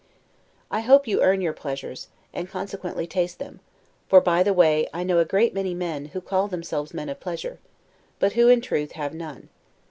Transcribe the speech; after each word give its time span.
I 0.71 0.79
hope 0.79 1.05
you 1.05 1.21
earn 1.21 1.41
your 1.41 1.53
pleasures, 1.53 2.07
and 2.33 2.49
consequently 2.49 3.05
taste 3.05 3.37
them; 3.37 3.59
for, 4.09 4.19
by 4.19 4.41
the 4.41 4.51
way, 4.51 4.87
I 4.91 5.03
know 5.03 5.19
a 5.19 5.25
great 5.25 5.53
many 5.53 5.75
men, 5.75 6.05
who 6.05 6.21
call 6.21 6.47
themselves 6.47 6.91
men 6.91 7.07
of 7.07 7.19
pleasure, 7.19 7.59
but 8.17 8.33
who, 8.33 8.49
in 8.49 8.61
truth, 8.61 8.93
have 8.93 9.13
none. 9.13 9.49